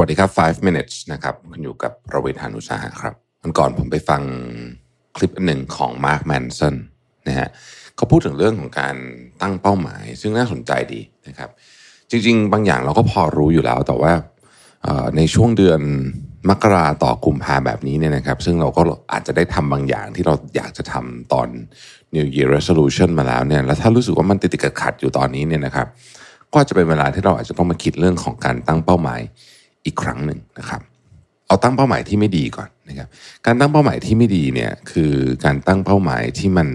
[0.00, 4.22] วัสดีครับ 5 minutes นะครับคุณอยู่กับประเวทหานุสาหะครับวันก่อนผมไปฟัง
[5.16, 6.74] คลิปหนึ่งของมาร์คแมนสัน
[7.28, 7.48] นะฮะ
[7.96, 8.96] เขาพูดถึงเรื่องของการ
[9.42, 11.50] ตั้งเป้าหมาย ซึ่งน่าสนใจดีนะครับ
[12.10, 14.12] จริง ๆ บางอย่างเราก็พอรู้อยู่แล้ว แต่ว่า
[15.16, 15.80] ในช่วงเดือน
[16.48, 21.48] มกราต่อกุมภาแบบนี้เนี่ยนะครับ ซึ่งเราก็อาจจะได้ทำบางอย่างที่เราอยากจะทำตอน
[22.14, 25.86] New Year Resolution มาแล้วเนี่ย แล้วถ้ารู้สึกว่ามันติดติดขัดอยู่ตอนนี้เนี่ยนะครับ
[26.54, 29.20] ก็จะเป็นเวลาที่เราอาจจะต้องมาคิดเรื่องของการตั้งเป้าหมาย
[29.86, 30.80] อีกครั้งหนึ่งนะครับ
[31.46, 33.08] เอาตั้งเป้าหมายที่ไม่ดีก่อนนะครับ
[33.46, 35.12] การตั้งเป้าหมายที่ไม่ดีเนี่ยคือ
[35.44, 36.68] การตั้งเป้าหมายที่มัน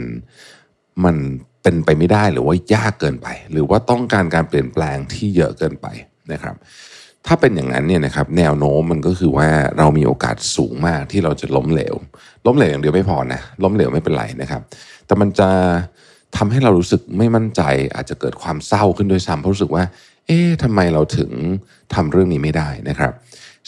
[1.05, 1.15] มัน
[1.63, 5.87] เป็นไปไม่ได้หรือว่ายากเกินไป หรือว่าต้องการการเปลี่ยนแปลงที่เยอะเกินไป
[6.31, 6.55] นะครับ
[7.27, 11.95] ถ้าเป็นอย่างนั้นเนี่ยนะครับแนวโน้มมันก็คือว่าเรามีโอกาสสูงมากที่เราจะล้มเหลว
[12.45, 14.61] ล้มเหลวอย่างเดียวไม่พอนะล้มเหลวไม่เป็นไรนะครับ
[15.05, 15.49] แต่มันจะ
[16.37, 17.61] ทำให้เรารู้สึกไม่มั่นใจ
[17.95, 19.83] อาจจะเกิดความเศร้าขึ้นด้วยซ้ำเพราะรู้สึกว่า
[20.27, 21.31] เอ๊ะทำไมเราถึง
[21.93, 23.13] ทำเรื่องนี้ไม่ได้นะครับ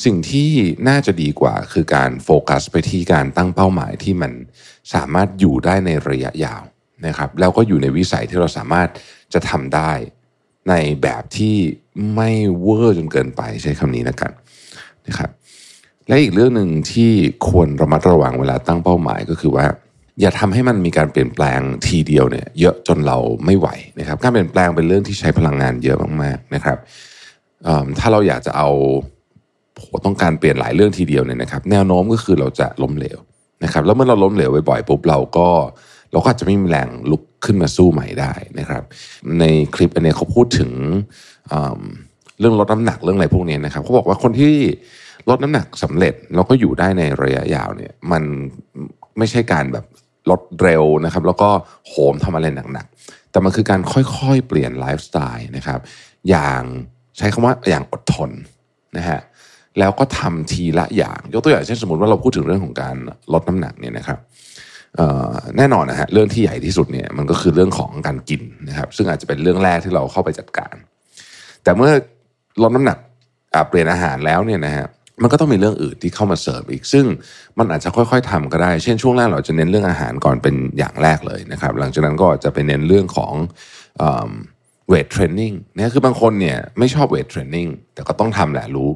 [0.06, 0.52] สิ่งที่
[0.88, 4.32] น่าจะดีกว่าคือการโฟกัสไปที่การตั้งเป้าหมายที่มัน
[4.94, 6.64] สามารถอยู่ได้ในระยะยาว
[7.08, 8.90] นะครับ แล้วก็อยู่ในวิสัยที่เราสามารถ
[9.34, 9.92] จะทำได้
[10.70, 11.56] ในแบบที่
[12.16, 12.32] ไม่
[12.62, 14.32] เวอร์จนเกินไปใช้คำนี้แล้วกัน
[15.08, 15.30] นะครับ
[16.08, 17.12] และอีกเรื่องหนึ่งที่
[17.48, 19.66] ควรระมัดระวังเวลาตั้งเป้าหมายก็คือว่า
[20.22, 23.68] อย่าทำให้มันมีการเปลี่ยนแปลงทีเดียวเนี่ยเยอะจนเราไม่ไหว
[24.00, 26.78] นะครับ การเปลี่ยนแปลงเป็นเรื่องที่ใช้พลังงานเยอะมากๆนะครับ
[28.00, 28.70] ถ้าเราอยากจะเอา
[29.76, 33.20] โหต้องการเปลี่ยนหลายเรื่องทีเดียวเนี่ยนะครับ แนวโน้มก็คือเราจะล้มเหลว
[33.64, 35.48] นะครับ แล้วเมื่อเราล้มเหลวบ่อยๆปุ๊บเราก็
[36.12, 38.84] เราก็อาจจะไม่มีแรงลุกขึ้นมาสู้ใหม่ได้นะครับ
[39.40, 39.44] ใน
[39.76, 40.72] คลิปอันเนี้ยเขาพูดถึง
[41.50, 44.56] เเรื่องลดน้ำหนักเรื่องอะไรพวกนี้นะครับเขาบอกว่าคนที่
[45.30, 48.24] ลดน้ำหนักสำเร็จแล้วก็อยู่ได้ในระยะยาวเนี่ยมัน
[49.18, 49.86] ไม่ใช่การแบบ
[50.30, 51.50] ลดเร็วนะครับ แล้วก็
[51.88, 55.80] โหมทำอะไรหนักๆ แต่มันคือการค่อยๆ เปลี่ยนไลฟ์สไตล์นะครับ
[56.30, 56.62] อย่าง
[57.18, 58.32] ใช้คำว่าอย่างอดทน
[58.98, 59.20] นะฮะ
[59.80, 62.96] แล้วก็ทำทีละอย่าง ยกตัวอย่างเช่นสมมติว่าเราพูดถึงเรื่องของการ
[63.34, 64.20] ลดน้ำหนักเนี่ยนะครับ
[65.58, 70.76] แน่นอนนะฮะเรื่องที่ใหญ่ที่สุดเนี่ยมันก็คือเรื่องของการกินนะครับ ซึ่งอาจจะเป็นเรื่องแรกที่เราเข้าไปจัดการ
[71.64, 71.92] แต่เมื่อ
[72.62, 72.98] ลดน้ำหนัก
[73.70, 74.86] เปลี่ยนอาหารแล้วเนี่ยนะฮะ
[75.22, 77.06] มันก็ต้องมีเรื่องอื่นที่เข้ามาเสริมอีก ซึ่ง
[77.60, 83.34] มันอาจจะค่อยๆทำก็ได้ เช่นช่วงแรกเราจะเน้นเรื่องอาหารก่อนเป็นอย่างแรกเลยนะครับ หลังจากนั้นก็จะไปเน้นเรื่องของ
[84.88, 88.90] weight training เนี่ยคือบางคนเนี่ยไม่ชอบ weight training แต่ก็ต้องทำแหละรู้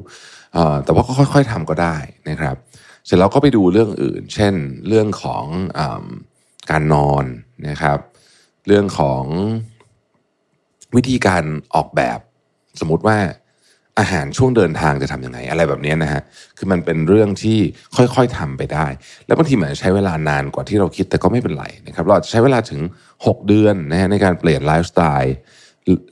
[0.84, 1.96] แต่ว่าก็ค่อยๆทำก็ได้
[2.30, 2.56] นะครับ
[3.06, 4.54] เสร็จแล้วก็ไปดูเรื่องอื่น เช่น
[4.88, 5.44] เรื่องของ
[5.78, 5.80] อ
[6.70, 7.24] การนอน
[7.68, 7.98] นะครับ
[8.66, 9.24] เรื่องของ
[10.96, 12.18] วิธีการออกแบบ
[12.80, 13.18] สมมติว่า
[13.98, 16.22] อาหารช่วงเดินทางจะทำยังไง อะไรแบบนี้นะฮะ
[16.58, 17.58] คือมันเป็นเรื่องที่
[17.96, 18.86] ค่อยๆทำไปได้
[19.26, 22.80] แล้วบางทีมันอาจจะใช้เวลานานกว่าที่เราคิดแต่ก็ไม่เป็นไรนะครับ เราจะใช้เวลาถึง
[23.16, 25.34] 6 เดือนนะฮะในการเปลี่ยนไลฟ์สไตล์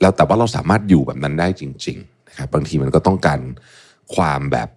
[0.01, 3.39] แล้วแต่ว่าเราสามารถอยู่แบบนั้นได้จริงๆนะครับ บางทีมันก็ต้องการ
[4.15, 4.69] ความแบบ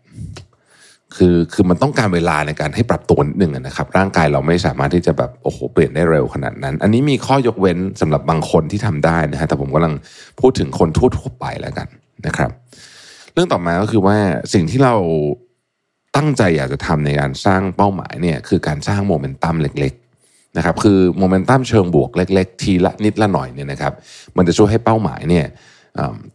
[1.17, 9.95] คือคือมันต้องการเวลาในการให้ปรับตัวนิดนึงนะครับ ร่างกายเราไม่สามารถที่จะแบบโอ้โหเปลี่ยนได้เร็วขนาดนั้น อันนี้มีข้อยกเว้นสำหรับบางคนที่ทำได้นะฮะแต่ผมกำลัง
[10.41, 11.89] พูดถึงคนทั่วๆไปแล้วกัน
[12.27, 12.51] นะครับ
[13.35, 14.17] เรื่องต่อมาก็คือว่า
[14.55, 14.95] สิ่งที่เรา
[16.17, 23.93] ตั้งใจอยากจะทำในการสร้างเป้าหมายเนี่ยคือการสร้างโมเมนตัมเล็กๆนะครับคือโมเมนตัมเชิงบวกเล็ก ๆ ทีละนิดละหน่อยเนี่ยนะครับ
[24.37, 25.47] มันจะช่วยให้เป้าหมายเนี่ย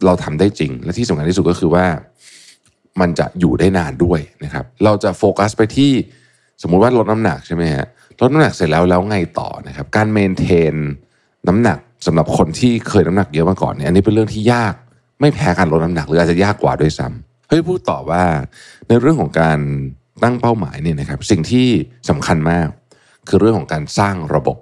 [0.04, 1.86] เราทำได้จริง และที่สำคัญที่สุดก็คือว่า
[3.00, 5.92] มันจะอยู่ได้นานด้วยนะครับ เราจะโฟกัสไปที่
[6.62, 7.86] สมมุติว่าลดน้ำหนักใช่ไหมฮะ
[8.20, 10.74] ลดน้ำหนักเสร็จแล้วแล้วไงต่อนะครับ การเมนเทน
[11.48, 14.74] น้ำหนักสำหรับคนที่เคยน้ำหนักเยอะมาก่อนเนี่ยอันนี้เป็นเรื่องที่ยาก
[15.20, 18.22] ไม่แพ้การลดน้ำหนักหรืออาจจะยากกว่าด้วยซ้ำเฮ้ยพูดต่อว่า
[18.88, 19.58] ในเรื่องของการ
[20.22, 21.66] ตั้งเป้าหมายเนี่ยนะครับ สิ่งที่
[22.10, 22.68] สำคัญมาก
[23.28, 24.58] คือเรื่องของการสร้างระบบ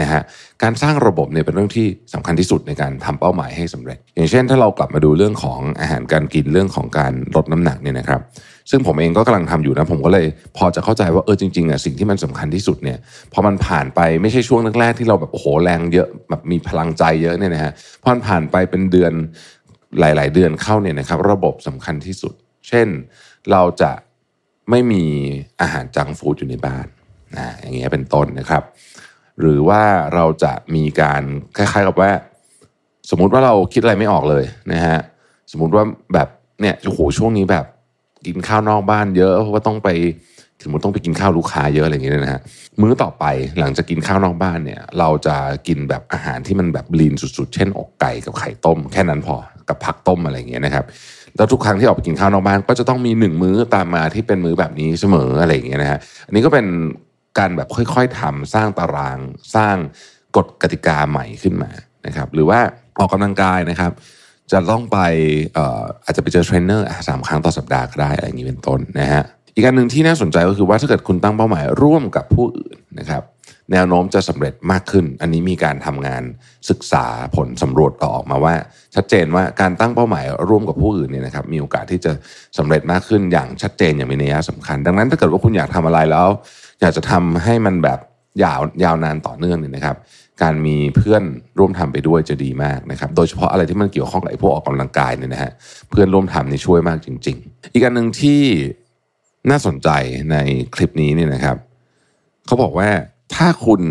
[0.00, 0.22] นะฮะ
[0.62, 8.20] การสร้างระบบเนี่ยเป็นเรื่องที่สำคัญที่สุดในการทำเป้าหมายให้สำเร็จ อย่างเช่น ถ้าเรากลับมาดูเรื่องของอาหารการกินเรื่องของการลดน้ำหนักเนี่ยนะครับ
[8.70, 10.26] ซึ่งผมเองก็กำลังทำอยู่นะผมก็เลย
[10.56, 12.98] พอจะเข้าใจว่าเออจริงๆอะสิ่งที่มันสำคัญที่สุดเนี่ย
[13.32, 17.72] พอมันผ่านไปไม่ใช่ช่วงแรกๆที่เราแบบโอ้โหแรงเยอะแบบมีพลังใจเยอะเนี่ยนะฮะ
[18.02, 19.12] พอมันผ่านไปเป็นเดือน
[20.00, 22.34] หลาย ๆ เดือนเข้าเนี่ยนะครับ ระบบสำคัญที่สุด
[22.68, 22.88] เช่น
[23.50, 23.92] เราจะ
[24.70, 25.04] ไม่มี
[25.60, 26.86] อาหารจังฟู้ดอยู่ในบ้าน
[27.36, 28.62] นะอย่างเงี้ยเป็นต้นนะครับ
[29.40, 29.82] หรือว่า
[30.14, 31.22] เราจะมีการ
[31.56, 32.10] คล้าย ๆ กับว่า
[33.10, 34.98] สมมุติว่าเราคิดอะไรไม่ออกเลยนะฮะ
[35.52, 36.28] สมมุติว่าแบบ
[36.60, 37.66] เนี่ยโอ้โหช่วงนี้แบบ
[38.26, 39.88] กินข้าวนอกบ้านเยอะเพราะว่าต้องไป
[40.62, 42.40] สมมติต้องไปกินข้าวลูกค้าเยอะอะไรอย่างเงี้ยนะฮะ
[42.80, 43.24] มื้อต่อไป
[43.58, 45.36] หลังจากกินข้าวนอกบ้านเนี่ย เราจะ
[45.66, 49.36] กินแบบอาหารที่มันแบบลีนสุด ๆ เช่นอกไก่กับไข่ต้ม แค่นั้นพอ
[49.68, 50.84] กับผักต้มอะไรอย่างเงี้ยนะครับ
[51.36, 56.66] แล้วทุกครั้งที่ออกไปกินข้าวนอกบ้านก็จะต้องมีหนึ่งมื้อตามมาที่เป็นมื้อแบบนี้เสมออะไรอย่างเงี้ยนะฮะอันนี้ก็เป็น
[57.38, 59.18] การแบบค่อยๆทำสร้างตาราง
[59.54, 59.76] สร้าง
[60.36, 61.70] กฎกติกาใหม่ขึ้นมา
[62.06, 62.60] นะครับ หรือว่า
[62.98, 63.92] ออกกำลังกายนะครับ
[64.52, 64.98] จะต้องไป
[66.04, 69.22] อาจจะไปเจอเทรนเนอร์สามครั้งต่อสัปดาห์ก็ได้อะไรอย่างนี้เป็นต้นนะฮะ
[69.54, 73.22] อีกการหนึ่งที่น่าสนใจก็คือว่าถ้าเกิดคุณตั้งเป้าหมายร่วมกับผู้อื่นนะครับ
[73.72, 76.22] แนวโน้มจะสำเร็จมากขึ้น อันนี้มีการทำงาน
[76.70, 77.04] ศึกษา
[77.36, 78.54] ผลสำรวจออกมาว่า
[78.94, 82.12] ชัดเจนว่าการตั้งเป้าหมายร่วมกับผู้อื่นเนี่ยนะครับมีโอกาสที่จะ
[82.58, 86.28] สำเร็จมากขึ้นอย่างชัดเจนอย่างมีนัยสำคัญ ดังนั้นถ้าเกิดว่าคุณอยากทำอะไรแล้ว
[86.80, 87.98] อยากจะทำให้มันแบบ
[88.44, 89.96] ยาวยาวนานต่อเนื่องเนี่ยนะครับ
[90.42, 91.22] การมีเพื่อน
[91.58, 95.52] ร่วมทำไปด้วยจะดีมากนะครับ โดยเฉพาะอะไรที่มันเกี่ยวข้องกับพวกออกกำลังกายเนี่ยนะฮะ
[95.90, 98.40] เพื่อนร่วมทำนี่ช่วยมากจริง ๆ อีกอันหนึ่งที่
[99.50, 99.88] น่าสนใจ
[100.32, 100.36] ใน
[100.74, 101.56] คลิปนี้เนี่ยนะครับ
[102.46, 102.88] เขาบอกว่า
[103.34, 103.82] ถ้าคุณ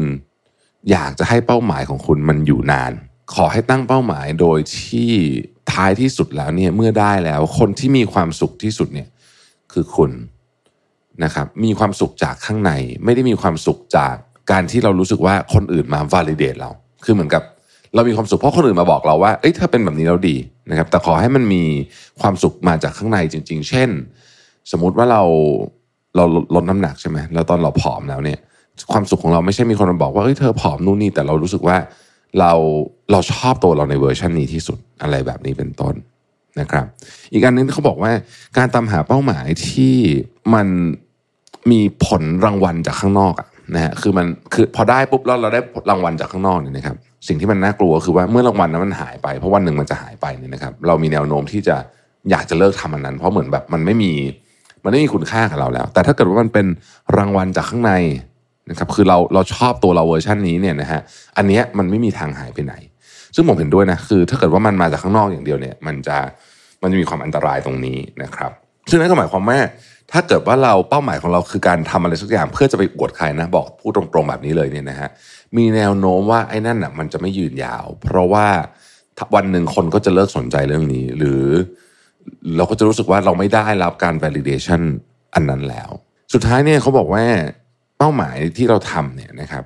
[0.91, 2.91] อยากจะให้เป้าหมายของคุณมันอยู่นาน
[3.33, 5.11] ขอให้ตั้งเป้าหมายโดยที่
[5.71, 9.07] ท้ายที่สุดแล้วเนี่ยเมื่อได้แล้ว คนที่มีความสุขที่สุดเนี่ย
[9.73, 10.11] คือคุณ
[11.23, 12.71] นะครับมีความสุขจากข้างใน
[13.03, 14.15] ไม่ได้มีความสุขจาก
[14.51, 16.71] การที่เรารู้สึกว่าคนอื่นมา validate เรา
[17.03, 17.43] คือเหมือนกับ
[17.95, 20.37] เรามีความสุขเพราะคนอื่นมาบอกเราว่า เอ้ยถ้าเป็นแบบนี้แล้วดี
[20.69, 21.63] นะครับ แต่ขอให้มันมี
[22.21, 23.89] ความสุขมาจากข้างในจริง ๆ เช่น
[24.71, 25.23] สมมุติว่าเรา
[26.15, 26.23] เรา
[26.55, 28.39] ลดน้ำหนักใช่ไหมแล้วตอนเราผอมแล้วเนี่ย
[28.91, 31.77] ความสุขของเราไม่ใช่มีคนมาบอกว่าเฮ้ยเธอผอมนู่นนี่แต่เรารู้สึกว่า
[32.39, 32.51] เรา
[33.11, 35.95] เราชอบตัวเราในเวอร์ชันนี้ที่สุดอะไรแบบนี้เป็นต้น
[36.59, 36.85] นะครับ
[37.33, 38.11] อีกอันนึงเขาบอกว่า
[38.57, 39.95] การตามหาเป้าหมายที่
[40.53, 40.67] มัน
[41.71, 46.95] มีผลรางวัลจากข้างนอกอะนะฮะคือมันคือพอได้ปุ๊บแล้วเราได้รางวัลจากข้างนอกเนี่ยนะครับ
[47.27, 51.75] สิ่งที่มันน่ากลัวคือว่าเมื่อรางวัลนั้นมันหายไปเพราะวันหนึ่งมันจะหายไปเนี่ยนะครับ เรามีแนวโน้มที่จะ
[52.31, 54.11] อยากจะเลิกทำมันนั้น เพราะเหมือนแบบมันไม่มี
[54.83, 56.65] มันไม่มีคุณค่ากับเราแล้ว แต่ถ้าเกิดว่ามันเป็น
[57.17, 57.93] รางวัลจากข้างใน
[58.69, 61.01] นะครับคือเราเราชอบตัวเราเวอร์ชันนี้เนี่ยนะฮะ
[61.37, 62.73] อันนี้มันไม่มีทางหายไปไหน
[63.35, 66.17] ซึ่งผมเห็นด้วยนะคือ ถ้าเกิดว่ามันมาจากข้างนอกอย่างเดียวเนี่ย มันจะ
[66.81, 68.51] มันจะมีความอันตรายตรงนี้นะครับ
[68.89, 69.59] ซึ่งนั่นก็หมายความว่า
[70.11, 75.09] ถ้าเกิดว่าเราเป้าหมายของเราคือการทำอะไรสักอย่างเพื่อจะไปอวดใครนะบอกพูดตรงๆแบบนี้เลยเนี่ยนะฮะ
[75.57, 78.47] มีแนวโน้มว่าไอ้นั่นอะมันจะไม่ยืนยาว เพราะว่า
[79.35, 81.43] วันหนึ่งคนก็จะเลิกสนใจเรื่องนี้ หรือ
[82.57, 84.81] เราก็จะรู้สึกว่าเราไม่ได้รับการ validation
[85.33, 85.89] อันนั้นแล้ว
[86.33, 87.23] สุดท้ายเนี่ยเขาบอกว่า
[87.97, 89.63] เป้าหมายที่เราทำเนี่ยนะครับ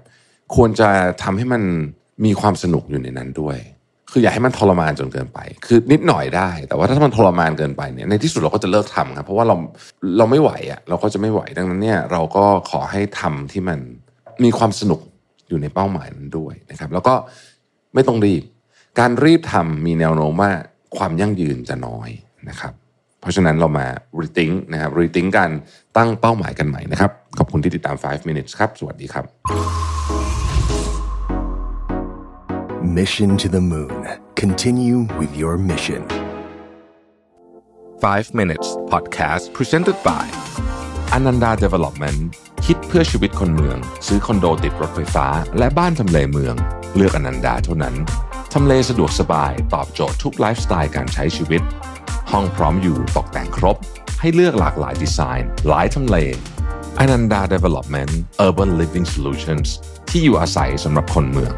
[0.55, 0.89] ควรจะ
[1.23, 1.63] ทำให้มัน
[2.25, 3.57] มีความสนุกอยู่ในนั้นด้วย
[4.11, 9.55] คืออย่าให้มันทรมานจนเกินไป คือนิดหน่อยได้ แต่ว่าถ้ามันทรมานเกินไปเนี่ยในที่สุดเราก็จะเลิกทำครับเพราะว่าเรา
[10.17, 13.79] เราไม่ไหวอะ่ะเราก็จะไม่ไหวดังนั้นเนี่ยเราก็ขอให้ทำที่มัน
[14.43, 14.99] มีความสนุก
[15.47, 17.13] อยู่ในเป้าหมายนั้นด้วยนะครับ แล้วก็
[17.93, 18.43] ไม่ต้องรีบ
[18.99, 20.51] การรีบทำมีแนวโน้มว่า
[20.97, 22.09] ความยั่งยืนจะน้อย
[22.49, 22.73] นะครับ
[23.21, 23.87] เพราะฉะนั้นเรามา
[24.21, 25.51] rethink นะครับ rethink การ
[25.97, 29.25] ตั้งเป้าหมายกันใหม่นะครับ ขอบคุณที่ติดตาม 5 minutes ครับ สวัสดีครับ
[32.97, 34.01] Mission to the Moon
[34.41, 36.01] Continue with your mission
[38.01, 40.25] 5 minutes podcast presented by
[41.17, 42.19] Ananda Development
[42.65, 43.77] คิดเพื่อชีวิตคนเมือง
[44.07, 45.27] ซื้อคอนโดติดรถไฟฟ้า
[45.57, 46.55] และบ้านทำเลเมือง
[46.95, 47.95] เลือกอนันดาเท่านั้น
[48.53, 51.61] ทำเลสะดวกสบาย ตอบโจทย์ทุกไลฟ์สไตล์การใช้ชีวิต
[52.31, 53.77] ห้องพร้อมอยู่ตกแต่งครบ
[54.21, 56.17] ให้เลือกหลากหลายดีไซน์ หลายทำเล
[56.99, 58.11] อนันดา Development
[58.45, 59.67] Urban Living Solutions
[60.09, 61.53] ที่อยู่อาศัยสำหรับคนเมือง